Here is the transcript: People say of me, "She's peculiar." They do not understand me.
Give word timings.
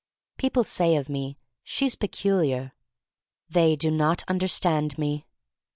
People 0.37 0.63
say 0.63 0.95
of 0.95 1.09
me, 1.09 1.37
"She's 1.61 1.93
peculiar." 1.95 2.71
They 3.47 3.75
do 3.75 3.91
not 3.91 4.23
understand 4.27 4.97
me. 4.97 5.27